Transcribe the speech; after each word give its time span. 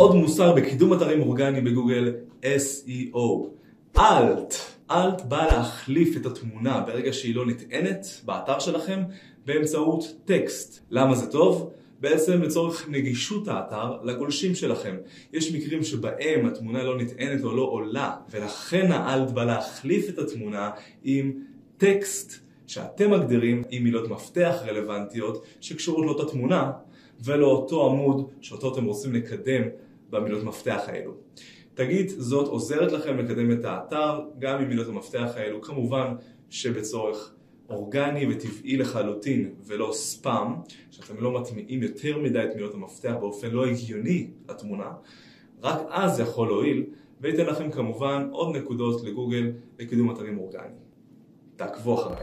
עוד 0.00 0.16
מושג 0.16 0.52
בקידום 0.56 0.92
אתרים 0.92 1.22
אורגניים 1.22 1.64
בגוגל 1.64 2.14
SEO. 2.42 3.46
אלט. 3.98 4.54
אלט 4.90 5.22
בא 5.28 5.46
להחליף 5.46 6.16
את 6.16 6.26
התמונה 6.26 6.80
ברגע 6.86 7.12
שהיא 7.12 7.34
לא 7.34 7.46
נטענת 7.46 8.06
באתר 8.24 8.58
שלכם 8.58 9.02
באמצעות 9.46 10.04
טקסט. 10.24 10.84
למה 10.90 11.14
זה 11.14 11.26
טוב? 11.26 11.70
בעצם 12.00 12.42
לצורך 12.42 12.88
נגישות 12.88 13.48
האתר 13.48 14.02
לגולשים 14.02 14.54
שלכם. 14.54 14.96
יש 15.32 15.54
מקרים 15.54 15.84
שבהם 15.84 16.46
התמונה 16.46 16.82
לא 16.82 16.98
נטענת 16.98 17.44
או 17.44 17.56
לא 17.56 17.62
עולה, 17.62 18.16
ולכן 18.30 18.92
האלט 18.92 19.30
בא 19.30 19.44
להחליף 19.44 20.08
את 20.08 20.18
התמונה 20.18 20.70
עם 21.04 21.32
טקסט 21.76 22.40
שאתם 22.66 23.10
מגדירים 23.10 23.62
עם 23.70 23.84
מילות 23.84 24.10
מפתח 24.10 24.54
רלוונטיות 24.66 25.44
שקשורות 25.60 26.06
לאותה 26.06 26.32
תמונה 26.32 26.70
ולאותו 27.24 27.86
עמוד 27.90 28.28
שאותו 28.40 28.74
אתם 28.74 28.84
רוצים 28.84 29.14
לקדם 29.14 29.62
במילות 30.10 30.44
מפתח 30.44 30.80
האלו. 30.86 31.12
תגיד 31.74 32.08
זאת 32.08 32.48
עוזרת 32.48 32.92
לכם 32.92 33.18
לקדם 33.18 33.52
את 33.52 33.64
האתר 33.64 34.20
גם 34.38 34.60
עם 34.60 34.68
מילות 34.68 34.88
המפתח 34.88 35.30
האלו, 35.36 35.60
כמובן 35.60 36.14
שבצורך 36.50 37.34
אורגני 37.68 38.26
וטבעי 38.30 38.76
לחלוטין 38.76 39.54
ולא 39.66 39.90
ספאם, 39.92 40.52
שאתם 40.90 41.14
לא 41.20 41.40
מטמיעים 41.40 41.82
יותר 41.82 42.18
מדי 42.18 42.44
את 42.44 42.54
מילות 42.54 42.74
המפתח 42.74 43.14
באופן 43.20 43.50
לא 43.50 43.66
הגיוני 43.66 44.30
לתמונה, 44.48 44.92
רק 45.62 45.78
אז 45.90 46.20
יכול 46.20 46.48
להועיל 46.48 46.84
וייתן 47.20 47.46
לכם 47.46 47.70
כמובן 47.70 48.28
עוד 48.30 48.56
נקודות 48.56 49.04
לגוגל 49.04 49.52
לקידום 49.78 50.10
אתרים 50.10 50.38
אורגניים. 50.38 50.72
תעקבו 51.56 51.94
אחריי. 51.94 52.22